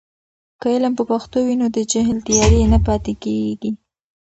که 0.61 0.67
علم 0.75 0.93
په 0.99 1.03
پښتو 1.11 1.37
وي، 1.45 1.55
نو 1.61 1.67
د 1.75 1.77
جهل 1.91 2.17
تیارې 2.27 2.61
نه 2.73 2.79
پاتې 2.87 3.13
کیږي. 3.23 3.71